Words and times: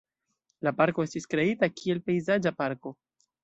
La 0.67 0.73
parko 0.79 1.05
estis 1.09 1.29
kreita 1.35 1.71
kiel 1.81 2.03
pejzaĝa 2.11 2.57
parko. 2.63 2.97